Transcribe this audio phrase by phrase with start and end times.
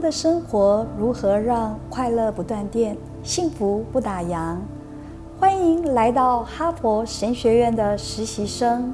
[0.00, 4.56] 的生活如何让快乐不断电，幸福不打烊？
[5.40, 8.92] 欢迎来到哈佛神学院的实习生，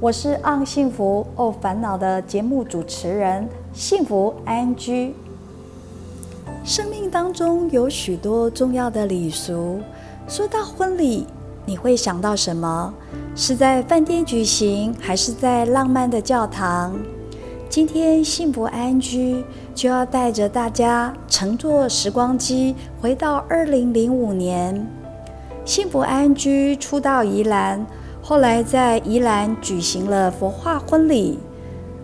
[0.00, 5.14] 我是《on 幸福哦烦恼》的节目主持人，幸福安居。
[6.64, 9.80] 生命当中有许多重要的礼俗，
[10.28, 11.26] 说到婚礼，
[11.66, 12.92] 你会想到什么？
[13.34, 16.96] 是在饭店举行，还是在浪漫的教堂？
[17.70, 24.86] 今天幸福安居就要带着大家乘坐时光机，回到二零零五年。
[25.66, 27.86] 幸福安居初到宜兰，
[28.22, 31.38] 后来在宜兰举行了佛化婚礼。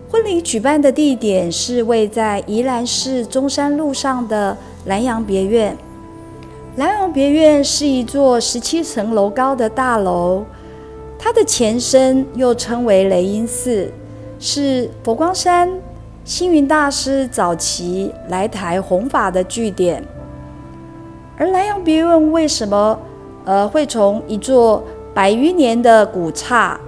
[0.07, 4.55] 婚礼举办的地点是位在宜兰市中山路上的
[4.85, 5.75] 南洋别院。
[6.75, 10.45] 南洋别院是一座十七层楼高的大楼，
[11.17, 13.91] 它的前身又称为雷音寺。
[14.47, 15.67] 是佛光山
[16.23, 20.03] 星云大师早期来台弘法的据点，
[21.35, 22.99] 而南洋别院为什么
[23.43, 24.83] 呃会从一座
[25.15, 26.79] 百余年的古刹，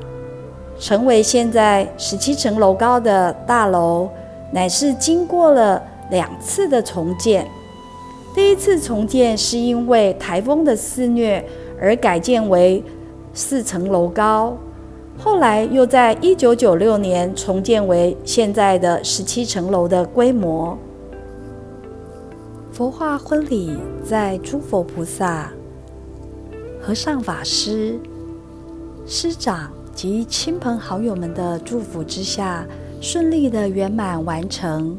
[0.77, 4.07] 成为现在十七层楼高的大楼，
[4.51, 7.47] 乃是经过了两次的重建。
[8.35, 11.43] 第一次重建是因为台风的肆虐
[11.81, 12.83] 而改建为
[13.33, 14.55] 四层楼高。
[15.19, 20.77] 后来又在一九九六年重建为现在的十七层楼的规模。
[22.71, 25.51] 佛化婚礼在诸佛菩萨、
[26.79, 27.99] 和尚、法师、
[29.07, 32.63] 师长及亲朋好友们的祝福之下，
[33.01, 34.95] 顺利的圆满完成。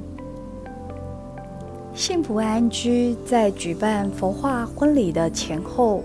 [1.94, 6.02] 幸福安居在举办佛化婚礼的前后，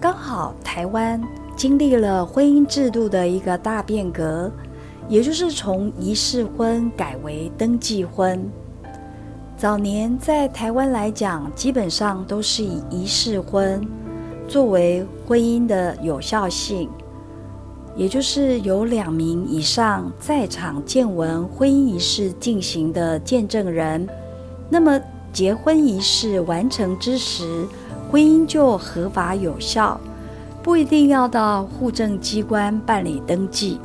[0.00, 1.20] 刚好台湾。
[1.60, 4.50] 经历了婚姻制度的一个大变革，
[5.10, 8.50] 也就是从仪式婚改为登记婚。
[9.58, 13.86] 早年在台湾来讲，基本上都是以仪式婚
[14.48, 16.88] 作为婚姻的有效性，
[17.94, 24.08] 也就是有两名以上在场见闻婚姻仪式进行的见证人，
[24.70, 24.98] 那么
[25.30, 27.66] 结婚仪式完成之时，
[28.10, 30.00] 婚姻就合法有效。
[30.62, 33.80] 不一定要到户政机关办理登记。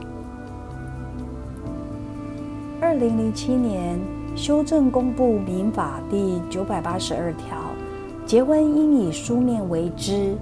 [2.81, 3.97] 二零零七年
[4.35, 7.57] 修正公布民法第九百八十二条，
[8.25, 10.35] 结婚应以书面为之，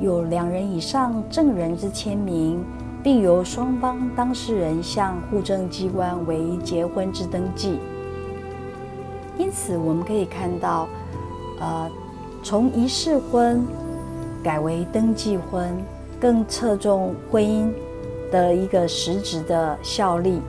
[0.00, 2.64] 有两人以上证人之签名，
[3.02, 7.80] 并由双方当事人向户政机关为结婚之登记。
[9.36, 10.86] 因此，我们可以看到，
[11.58, 11.90] 呃，
[12.44, 13.66] 从仪式婚。
[14.44, 15.68] 改为登记婚，
[16.20, 17.72] 更侧重婚姻
[18.30, 20.42] 的一个实质的效力。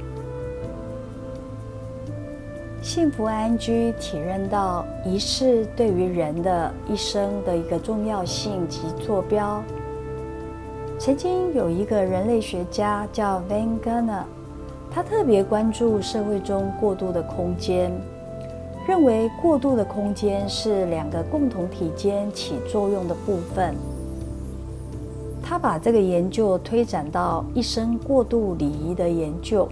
[2.82, 9.64] 幸福安居体认到仪式对于人的一生的一个重要性及坐标。
[11.00, 14.26] 曾经有一个人类学家叫 Van g a n e r
[14.92, 17.92] 他特别关注社会中过渡的空间。
[18.88, 23.76] 认为过渡的空间是两个共同体间起作用的部分。
[25.42, 29.68] 他把这个研究推展到一生过渡礼仪的研究，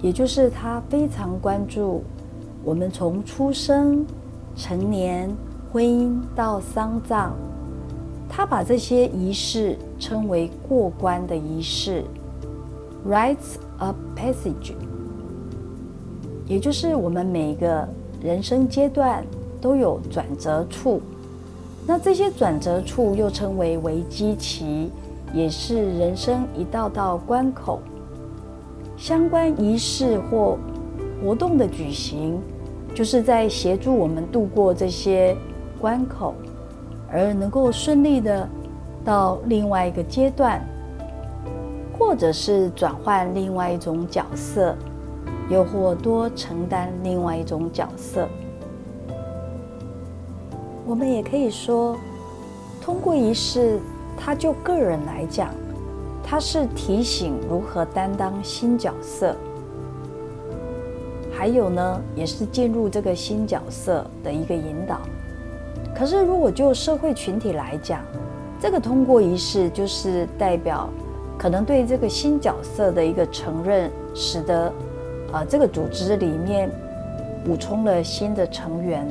[0.00, 2.02] 也就是他非常关注
[2.64, 4.04] 我们从出生、
[4.56, 5.28] 成年、
[5.72, 7.30] 婚姻到丧葬，
[8.28, 12.04] 他把这些仪式称为过关的仪式
[13.08, 14.74] （rites of passage）。
[16.50, 17.88] 也就是我们每个
[18.20, 19.24] 人生阶段
[19.60, 21.00] 都有转折处，
[21.86, 24.90] 那这些转折处又称为危机期，
[25.32, 27.78] 也是人生一道道关口。
[28.96, 30.58] 相关仪式或
[31.22, 32.40] 活动的举行，
[32.96, 35.36] 就是在协助我们度过这些
[35.80, 36.34] 关口，
[37.12, 38.48] 而能够顺利的
[39.04, 40.60] 到另外一个阶段，
[41.96, 44.74] 或者是转换另外一种角色。
[45.50, 48.28] 又或多承担另外一种角色，
[50.86, 51.98] 我们也可以说，
[52.80, 53.80] 通过仪式，
[54.16, 55.52] 他就个人来讲，
[56.22, 59.34] 他是提醒如何担当新角色，
[61.32, 65.00] 还有呢，也是进入这个新角色的一个引导。
[65.96, 68.04] 可是，如果就社会群体来讲，
[68.60, 70.88] 这个通过仪式就是代表
[71.36, 74.72] 可能对这个新角色的一个承认，使得。
[75.32, 76.70] 啊，这个组织里面
[77.44, 79.06] 补充了新的成员，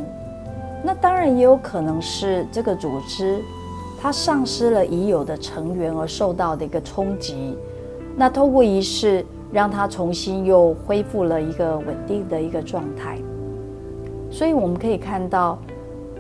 [0.83, 3.39] 那当然也有可能是这个组织
[4.01, 7.57] 它丧失了已有的成员而受到的一个冲击。
[8.15, 13.17] 那透过仪式，让它重新又恢复了一个稳定的一个状态。
[14.29, 15.57] 所以我们可以看到，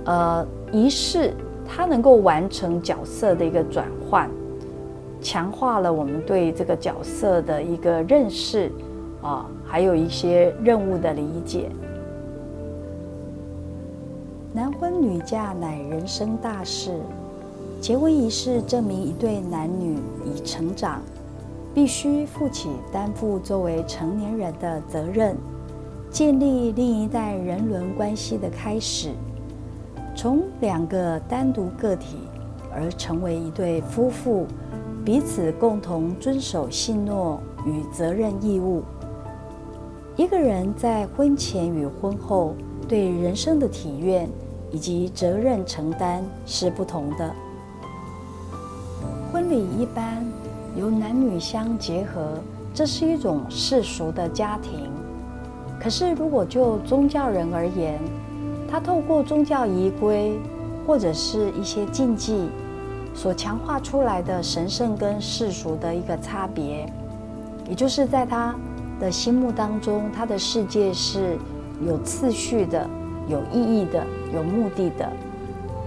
[0.05, 1.33] 呃，仪式
[1.67, 4.29] 它能够完成角色的一个转换，
[5.21, 8.71] 强化了我们对这个角色的一个认识
[9.21, 11.69] 啊，还有一些任务的理解。
[14.51, 16.99] 男婚女嫁乃人生大事，
[17.79, 21.01] 结婚仪式证明一对男女已成长，
[21.71, 25.37] 必须负起担负作为成年人的责任。
[26.09, 29.11] 建立另一代人伦关系的开始，
[30.15, 32.17] 从两个单独个体
[32.73, 34.47] 而成为一对夫妇，
[35.05, 38.81] 彼此共同遵守信诺与责任义务。
[40.19, 42.53] 一个人在婚前与婚后
[42.89, 44.29] 对人生的体验
[44.69, 47.33] 以及责任承担是不同的。
[49.31, 50.21] 婚礼一般
[50.75, 52.37] 由男女相结合，
[52.73, 54.91] 这是一种世俗的家庭。
[55.79, 57.97] 可是，如果就宗教人而言，
[58.69, 60.37] 他透过宗教仪规
[60.85, 62.49] 或者是一些禁忌
[63.15, 66.91] 所强化出来的神圣跟世俗的一个差别，
[67.69, 68.53] 也就是在他
[68.99, 71.37] 的心目当中，他的世界是
[71.85, 72.87] 有次序的、
[73.27, 75.09] 有意义的、有目的的。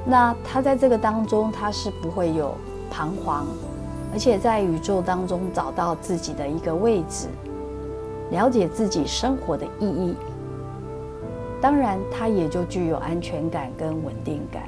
[0.06, 2.54] 那他在这个当中，他是不会有
[2.90, 3.46] 彷徨，
[4.12, 7.28] 而且在宇宙当中找到自己的一个位置。
[8.30, 10.14] 了解自己生活的意义，
[11.60, 14.62] 当然，他也就具有安全感跟稳定感。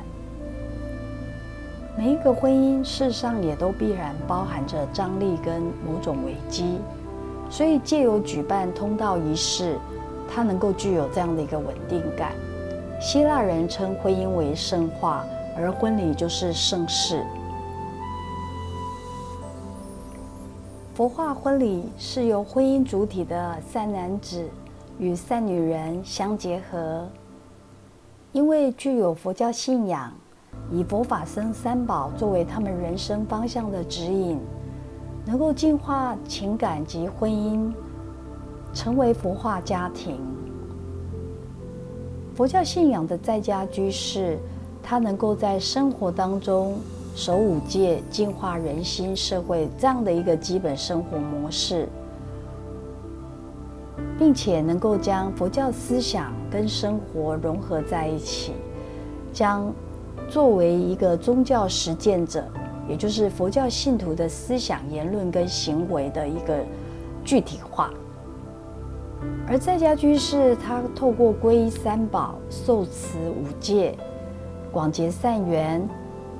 [1.96, 6.76] 每一个婚姻，事实上也都必然包含着张力跟某种危机，
[7.54, 9.78] 所以借由举办通道仪式，
[10.28, 12.32] 它能够具有这样的一个稳定感。
[13.00, 15.24] 希腊人称婚姻为圣化，
[15.56, 17.24] 而婚礼就是盛世。
[20.96, 24.48] 佛化婚礼是由婚姻主体的善男子
[24.98, 27.08] 与善女人相结合，
[28.32, 30.12] 因为具有佛教信仰，
[30.72, 34.40] 以佛法僧三宝作为他们人生方向的指引，
[35.24, 37.72] 能够净化情感及婚姻，
[38.72, 40.18] 成为佛化家庭。
[42.34, 44.38] 佛教信仰的在家居士，
[44.82, 46.74] 他能够在生活当中。
[47.16, 51.88] 守五戒、净化人心、社会这样的一个基本生活模式，
[54.18, 58.54] 并且能够将佛教思想跟生活融合在一起，
[59.32, 59.72] 将
[60.28, 62.44] 作为一个宗教实践者，
[62.88, 66.58] 也就是佛教信徒的思想、言论跟行为的一个
[67.24, 67.90] 具体化。
[69.48, 73.96] 而在家居士，他透过皈依三宝、受持五戒、
[74.72, 75.86] 广结善缘。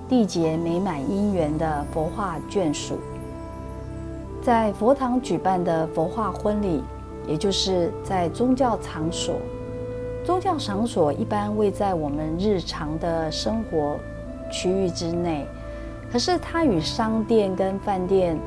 [0.06, 2.98] 缔结美满姻缘的佛化眷属，
[4.42, 6.82] 在佛堂举办的佛化婚礼，
[7.26, 9.36] 也就是在宗教场所。
[10.22, 13.96] 宗教场所一般位在我们日常的生活
[14.52, 15.46] 区域之内，
[16.14, 18.38] 可是它与商店跟饭店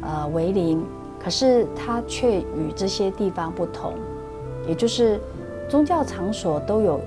[0.00, 0.80] 呃为邻，
[1.18, 3.94] 可是它却与这些地方不同，
[4.68, 5.20] 也就是
[5.68, 7.00] 宗教场所都有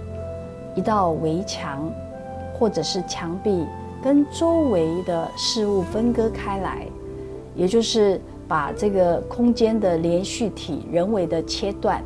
[0.76, 1.90] 一道围墙
[2.54, 3.66] 或者是墙壁。
[4.04, 6.86] 跟周围的事物分割开来，
[7.56, 12.04] 也就是把这个空间的连续体人为的切断，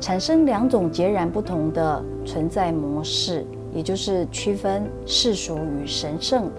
[0.00, 6.50] 产生两种截然不同的存在模式，也就是区分世俗与神圣。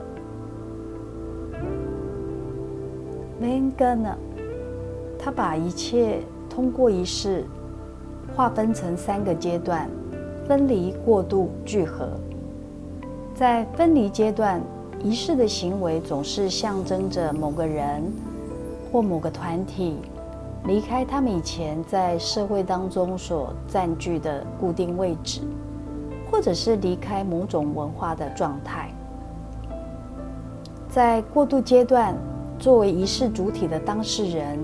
[3.43, 4.17] 梅恩根呢，
[5.19, 7.43] 他把一切通过仪式
[8.33, 9.89] 划分成三个阶段：
[10.47, 12.07] 分离、过渡、聚合。
[13.35, 14.61] 在分离阶段，
[15.03, 18.01] 仪式的行为总是象征着某个人
[18.89, 19.97] 或某个团体
[20.63, 25.41] 离开他们以前在社会当中所占据的固定位置，
[26.31, 28.89] 或者是离开某种文化的状态。
[30.87, 32.15] 在过渡阶段，
[32.63, 34.57] 作为仪式主体的当事人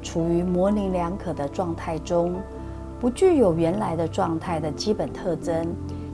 [0.00, 2.36] 处于模棱两可的状态中，
[3.00, 5.66] 不具有原来的状态的基本特征。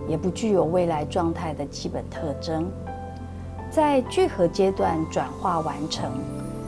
[0.08, 2.66] 也不具有未来状态的基本特征，
[3.70, 6.10] 在聚合阶段转化完成，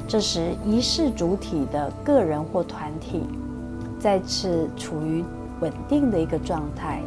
[0.06, 3.22] 这时仪式主体的个人或团体
[3.98, 5.24] 再次处于
[5.62, 7.00] 稳定的一个状态，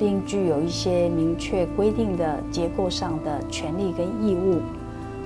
[0.00, 4.56] 并具有一些明确规定的结构上的权利跟义务，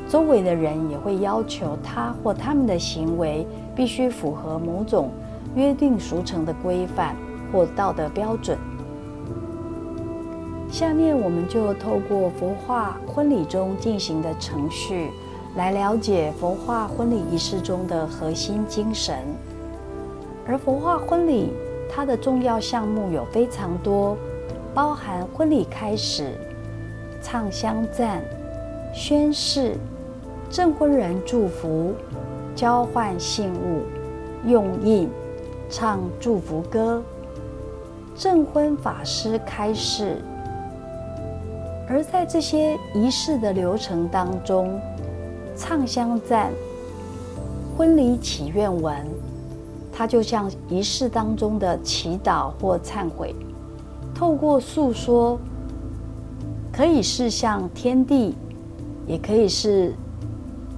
[0.08, 5.10] 周围的人也会要求他或他们的行为必须符合某种
[5.54, 7.16] 约定俗成的规范
[7.50, 8.58] 或道德标准。
[10.70, 15.10] 下面我们就透过佛化婚礼中进行的程序，
[15.56, 19.16] 来了解佛化婚礼仪式中的核心精神。
[20.46, 21.52] 而佛化婚礼
[21.90, 24.16] 它的重要项目有非常多，
[24.74, 26.32] 包含婚礼开始、
[27.22, 28.22] 唱香赞、
[28.94, 29.76] 宣誓、
[30.52, 31.94] 证婚人祝福、
[32.54, 33.84] 交换信物、
[34.46, 35.08] 用印、
[35.70, 37.02] 唱祝福歌、
[38.14, 40.18] 证婚法师开示。
[41.88, 44.78] 而在这些仪式的流程当中，
[45.56, 46.52] 唱香赞、
[47.74, 48.94] 婚礼祈愿文，
[49.90, 53.34] 它就像仪式当中的祈祷或忏悔。
[54.14, 55.38] 透过诉说，
[56.70, 58.34] 可以是向天地，
[59.06, 59.94] 也可以是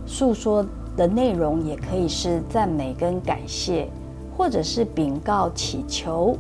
[0.07, 0.65] 诉说
[0.97, 3.89] 的内容，也可以是赞美跟感谢，
[4.37, 6.37] 或者是禀告祈求，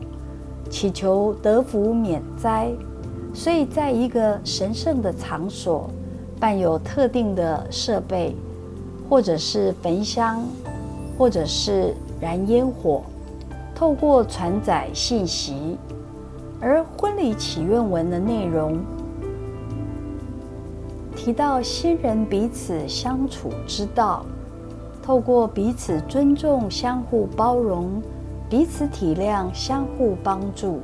[0.70, 2.70] 祈求得福免灾。
[3.32, 5.90] 所以，在一个神圣的场所，
[6.38, 8.36] 伴有特定的设备，
[9.08, 10.42] 或者是焚香，
[11.18, 13.02] 或者是燃烟火，
[13.74, 15.76] 透过传载信息。
[16.60, 18.78] 而婚礼祈愿文的内容
[21.24, 24.26] 提到新人彼此相处之道，
[25.02, 28.02] 透过彼此尊重、相互包容、
[28.46, 30.80] 彼此体谅、相互帮助。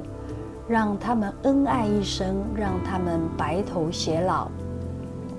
[0.67, 4.49] 让他们恩爱一生，让他们白头偕老。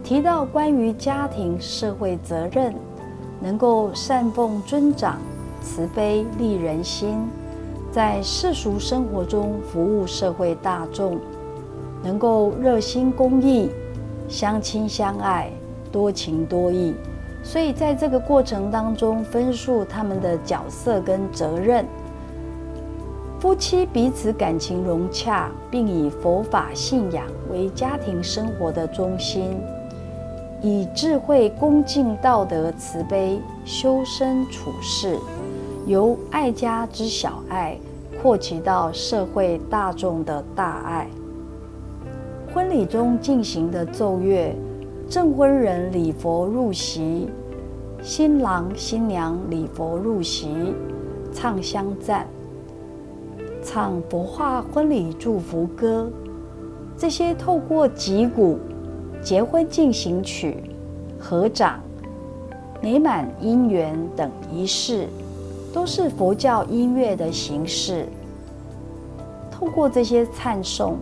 [0.03, 2.71] 提到关于家庭社会责任，
[3.41, 5.17] 能够善奉尊长，
[5.63, 7.27] 慈悲利人心，
[7.91, 11.17] 在世俗生活中服务社会大众，
[12.03, 13.67] 能够热心公益，
[14.31, 15.51] 相亲相爱，
[15.91, 16.95] 多情多义。
[17.43, 21.85] 所以在这个过程当中，分述他们的角色跟责任。
[23.41, 29.59] 夫妻彼此感情融洽，并以佛法信仰为家庭生活的中心，
[30.61, 35.17] 以智慧、恭敬、道德、慈悲修身处世，
[35.85, 37.77] 由爱家之小爱
[38.21, 41.07] 扩及到社会大众的大爱。
[42.53, 44.53] 婚礼中进行的奏乐，
[45.09, 47.29] 证婚人礼佛入席，
[48.03, 50.73] 新郎新娘礼佛入席，
[51.31, 52.27] 唱香赞。
[53.63, 56.11] 唱佛化婚礼祝福歌，
[56.97, 58.59] 这些透过击鼓、
[59.21, 60.57] 结婚进行曲、
[61.17, 61.79] 合掌、
[62.81, 65.07] 美满姻缘等仪式，
[65.73, 68.07] 都是佛教音乐的形式。
[69.49, 70.95] 透过这些唱诵，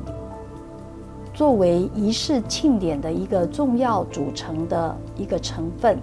[1.40, 5.98] 作为仪式庆典的一个重要组成的一个成分，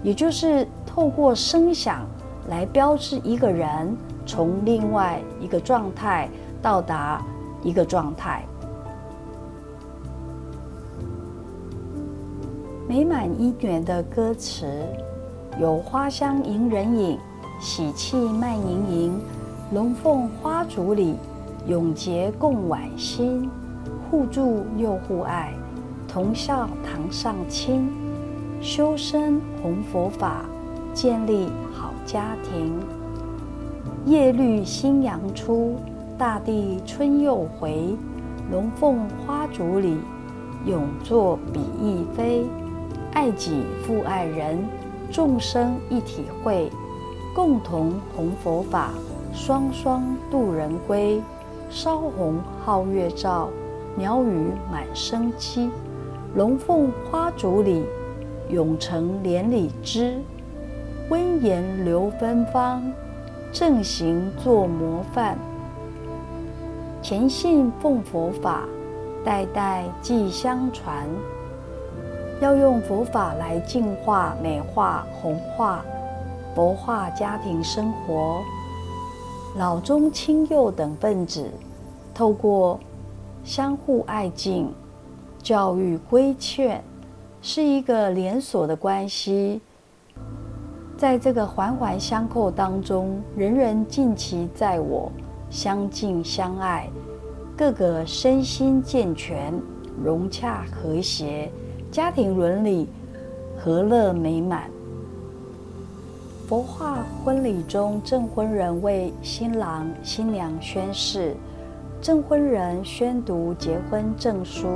[0.00, 2.06] 也就是透过声响
[2.48, 3.96] 来标志一个人。
[4.24, 6.28] 从另外一个状态
[6.62, 7.20] 到达
[7.64, 8.44] 一个状态，
[12.86, 14.68] 美满姻缘的歌词
[15.60, 17.18] 有“花香迎人影，
[17.60, 19.20] 喜气慢盈盈，
[19.72, 21.16] 龙凤花烛里，
[21.66, 23.50] 永结共晚心，
[24.10, 25.54] 互助又互爱，
[26.08, 27.88] 同孝堂上亲，
[28.60, 30.44] 修身弘佛法，
[30.92, 32.74] 建立好家庭。”
[34.06, 35.76] 叶绿新阳出，
[36.18, 37.96] 大地春又回。
[38.50, 39.98] 龙凤花烛里，
[40.66, 42.44] 永作比翼飞。
[43.12, 44.58] 爱己复爱人，
[45.12, 46.68] 众生一体会，
[47.32, 48.90] 共同弘佛法，
[49.32, 51.22] 双双渡人归。
[51.68, 53.48] 烧红皓月照，
[54.00, 55.68] 鸟语满生机。
[56.34, 57.84] 龙凤花烛里，
[58.48, 60.18] 永成连理枝。
[61.10, 62.82] 温言留芬芳。
[63.52, 65.36] 正行做模范，
[67.02, 68.62] 虔信奉佛法，
[69.24, 71.06] 代代继相传。
[72.40, 75.84] 要用佛法来净化、美化、弘化、
[76.54, 78.40] 博化家庭生活。
[79.58, 81.50] 老中青幼等分子，
[82.14, 82.78] 透过
[83.42, 84.72] 相互爱敬、
[85.42, 86.82] 教育规劝，
[87.40, 89.60] 是一个连锁的关系。
[90.96, 95.10] 在这个环环相扣当中，人人尽其在我，
[95.48, 96.90] 相敬相爱，
[97.56, 99.52] 个个身心健全，
[100.04, 101.50] 融洽和谐，
[101.90, 102.86] 家庭伦理
[103.58, 104.70] 和乐美满。
[106.46, 111.34] 佛化婚礼中，证婚人为新郎新娘宣誓，
[112.00, 114.66] 证婚人宣读结婚证书，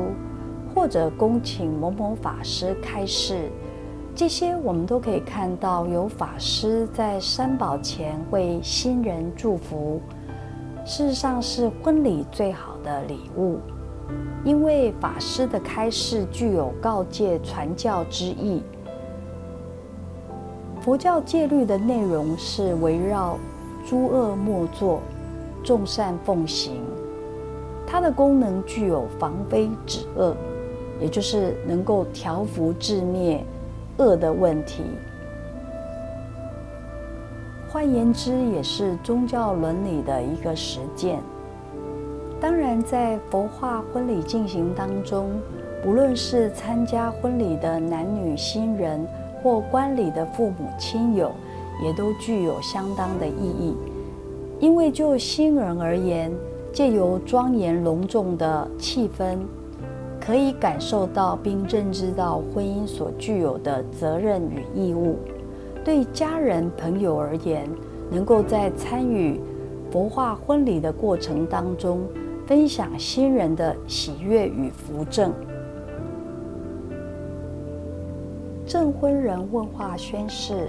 [0.75, 3.49] 或者恭请某某法师开示。
[4.15, 10.03] 这些我们都可以看到，有法师在三宝前为新人祝福。
[10.85, 13.59] 事实上，是婚礼最好的礼物，
[14.45, 18.63] 因为法师的开示具有告诫传教之意。
[20.83, 23.39] 佛教戒律的内容是围绕
[23.87, 25.01] 诸恶莫作，
[25.63, 26.83] 众善奉行。
[27.95, 30.35] 它的功能具有防非止恶，
[31.01, 33.41] 也就是能够调伏治灭
[33.99, 34.83] 恶的问题。
[37.69, 41.21] 换言之，也是宗教伦理的一个实践。
[42.41, 45.31] 当然，在佛化婚礼进行当中，
[45.81, 49.07] 不论是参加婚礼的男女新人，
[49.41, 51.31] 或观礼的父母亲友，
[51.81, 53.77] 也都具有相当的意义。
[54.59, 56.33] 因为就新人而言，
[56.75, 59.39] 借由庄严隆重的气氛，
[60.21, 65.17] 可以感受到并认知到婚姻所具有的责任与义务。
[65.85, 67.71] 对家人朋友而言，
[68.11, 69.41] 能够在参与
[69.91, 72.01] 佛化婚礼的过程当中。
[72.47, 75.33] 分享新人的喜悦与福证。
[78.67, 80.69] 证婚人问话宣誓：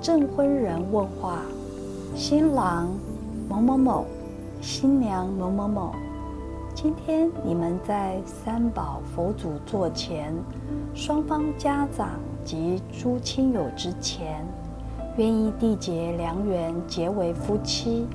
[0.00, 1.42] 证婚人问话，
[2.14, 2.94] 新郎
[3.48, 4.06] 某某某，
[4.64, 5.92] 新娘某某某，
[6.74, 10.34] 今天你们在三宝佛祖座前，
[10.94, 14.42] 双方家长及诸亲友之前，
[15.18, 18.06] 愿意缔结良缘，结为夫妻。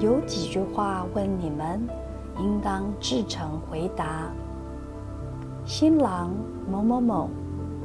[0.00, 1.86] 有几句话问你们。
[2.40, 4.32] 应当至诚回答。
[5.64, 6.34] 新郎
[6.68, 7.28] 某某某，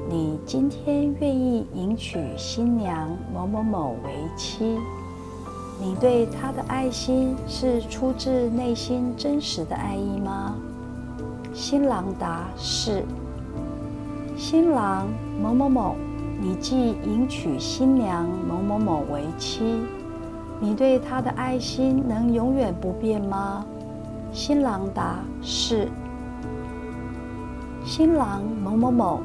[0.10, 4.80] 你今天愿意迎娶新娘某某某为妻？
[5.82, 10.56] 你对她的爱心是出自内心真实的爱意吗？
[11.54, 13.04] 新郎答是。
[14.38, 15.08] 新郎
[15.42, 15.96] 某某某，
[16.42, 19.82] 你既迎娶新娘某某某为妻，
[20.60, 23.66] 你对她的爱心能永远不变吗？
[24.32, 25.88] 新郎答：“是。”
[27.84, 29.22] 新郎某某某，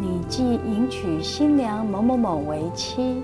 [0.00, 3.22] 你既迎娶新娘某某某为妻，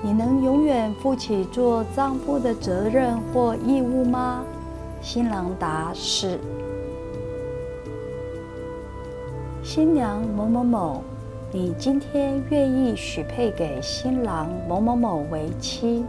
[0.00, 4.44] 你能永远负起做丈夫的责任或义务吗？
[5.00, 6.38] 新郎答：“是。”
[9.62, 11.02] 新娘某某某，
[11.52, 16.04] 你今天愿意许配给新郎某某某为妻？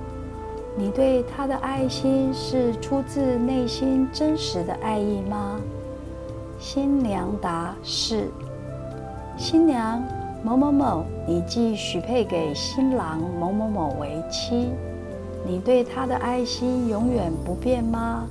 [0.78, 5.60] 你对他的爱心是出自内心真实的爱意吗？
[6.60, 8.30] 新娘答是。
[9.36, 10.02] 新娘
[10.42, 14.70] 某某某，你既许配给新郎某某某为妻，
[15.46, 18.26] 你对他的爱心永远不变吗？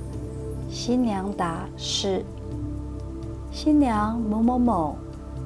[0.69, 2.25] 新娘答是。
[3.51, 4.95] 新娘某某某，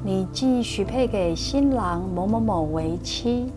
[0.06, 3.52] 你既许配给新郎某某某为妻。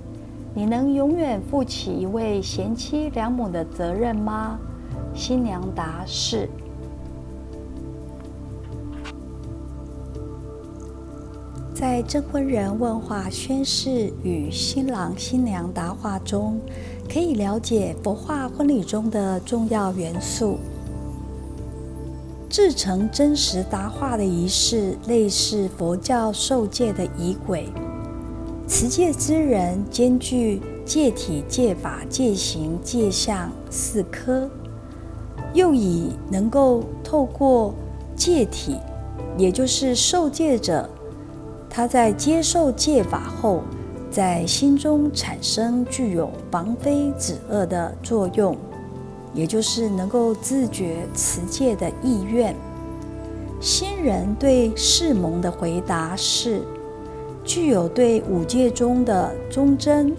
[0.53, 4.59] 你能永远负起一位贤妻良母的责任吗？
[5.15, 6.49] 新娘答是。
[11.79, 16.59] 在证婚人问话宣誓与新郎新娘答话中，
[17.07, 20.57] 可以了解佛化婚礼中的重要元素。
[22.49, 27.69] 至诚真实答话的仪式，类似佛教受戒的仪轨。
[28.67, 34.49] 持戒之人兼具戒体、戒法、戒行、戒相四科，
[35.53, 37.75] 又以能够透过
[38.17, 38.79] 戒体，
[39.37, 40.89] 也就是受戒者，
[41.77, 43.61] 他在接受戒法后，
[44.11, 48.57] 在心中产生具有防非止恶的作用，
[49.35, 52.57] 也就是能够自觉持戒的意愿。
[53.61, 56.63] 新人对誓盟的回答是。
[57.45, 60.17] 具有对五戒中的忠贞、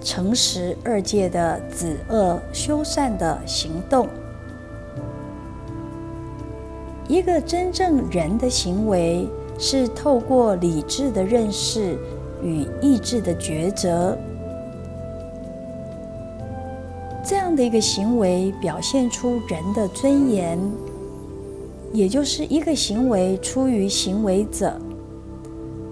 [0.00, 4.08] 诚实二戒的止恶修善的行动。
[7.08, 11.96] 一个真正人的行为，是透过理智的认识
[12.42, 14.16] 与意志的抉择，
[17.24, 20.58] 这样的一个行为表现出人的尊严，
[21.92, 24.78] 也就是一个行为出于行为者。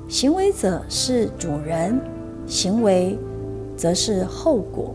[0.07, 1.99] 行为者是主人，
[2.47, 3.19] 行为
[3.75, 4.95] 则是后果。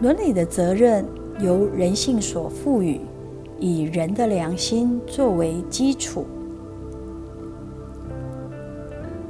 [0.00, 1.06] 伦理的责任
[1.38, 3.00] 由人性所赋予，
[3.64, 6.26] 以人的良心作为基础。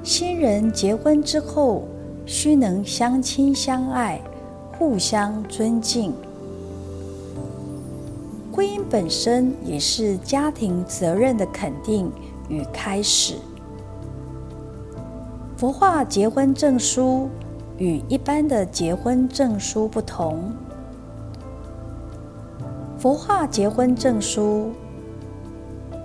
[0.03, 1.85] 新人结婚之后，
[2.27, 4.21] 须能相亲相爱，
[4.77, 6.13] 互相尊敬。
[8.51, 12.11] 婚姻本身也是家庭责任的肯定。
[12.49, 13.37] 与开始，
[15.57, 17.31] 佛化结婚证书
[17.79, 20.53] 与一般的结婚证书不同。
[23.05, 24.73] 佛化结婚证书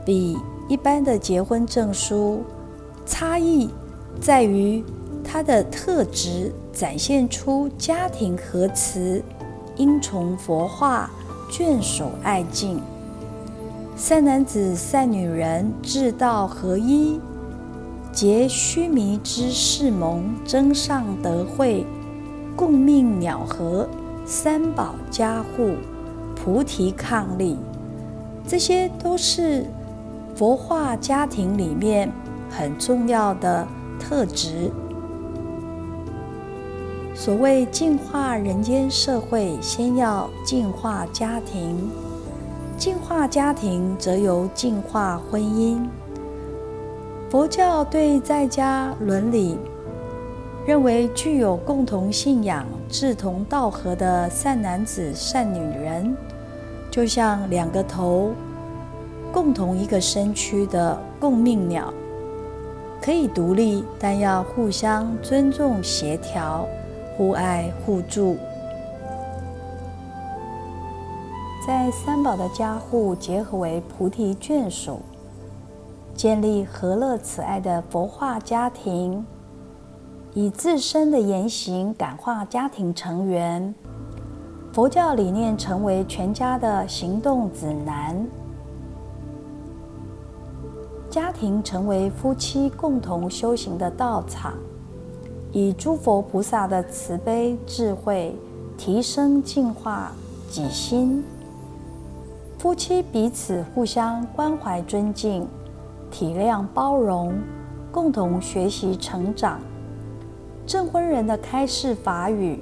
[0.06, 2.44] 比一般的结婚证书
[3.06, 3.70] 差异
[4.20, 4.84] 在于
[5.24, 9.24] 它的特质，展现出家庭和慈、
[9.78, 11.10] 因从佛化、
[11.50, 12.82] 眷属爱敬。
[13.96, 17.18] 善男子、善女人，志道合一，
[18.12, 21.88] 结须弥之誓盟，增上德慧，
[22.58, 23.88] 共命鸟合，
[24.26, 25.76] 三宝加护，
[26.42, 27.58] 菩提伉俪，
[28.48, 29.66] 这些都是
[30.36, 32.10] 佛化家庭里面
[32.50, 33.68] 很重要的
[34.00, 34.72] 特质。
[37.14, 41.92] 所谓净化人间社会，先要净化家庭。
[42.78, 45.86] 净化家庭，则由净化婚姻。
[47.30, 49.58] 佛教对在家伦理
[50.66, 56.16] 认为，具有共同信仰、志同道合的善男子、善女人，
[56.92, 58.32] 就像两个头、
[59.32, 61.94] 共同一个身躯的共命鸟，
[63.02, 66.68] 可以独立，但要互相尊重、协调、
[67.16, 68.38] 互爱互助。
[71.68, 75.02] 在三宝的加护结合为菩提眷属，
[76.16, 79.24] 建立和乐慈爱的佛化家庭，
[80.34, 83.76] 以自身的言行感化家庭成员，
[84.72, 88.16] 佛教理念成为全家的行动指南，
[91.10, 94.54] 家庭成为夫妻共同修行的道场，
[95.52, 98.36] 以诸佛菩萨的慈悲智慧
[98.78, 100.12] 提升净化
[100.48, 101.24] 己心。
[102.60, 105.48] 夫妻彼此互相关怀、尊敬、
[106.12, 107.34] 体谅、包容，
[107.92, 109.60] 共同学习成长。
[110.68, 112.60] 证婚人的开示法语，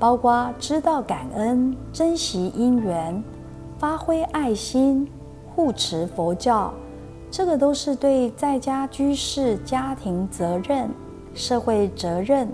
[0.00, 3.22] 包括知道感恩、珍惜因缘、
[3.78, 5.06] 发挥爱心、
[5.54, 6.74] 护持佛教，
[7.30, 10.90] 这个都是对在家居士家庭责任、
[11.34, 12.48] 社会责任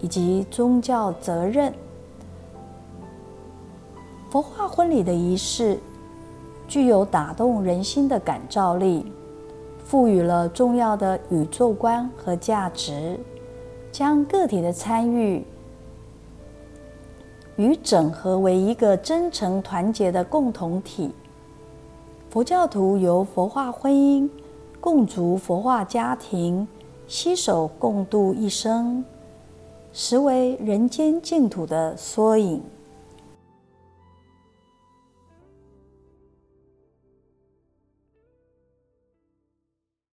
[0.00, 1.72] 以及宗教责任。
[4.28, 5.78] 佛化婚礼的仪式。
[6.68, 9.10] 具有打动人心的感召力，
[9.84, 13.18] 赋予了重要的宇宙观和价值，
[13.90, 15.44] 将个体的参与
[17.60, 21.10] 与整合为一个真诚团结的共同体。
[22.30, 24.26] 佛教徒由佛化婚姻，
[24.80, 26.66] 共筑佛化家庭，
[27.06, 29.04] 携手共度一生，
[29.92, 32.62] 实为人间净土的缩影。